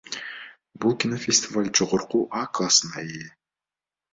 Бул 0.85 0.95
кинофестиваль 1.03 1.69
жогорку 1.81 2.23
А 2.41 2.45
классына 2.61 3.05
ээ. 3.07 3.25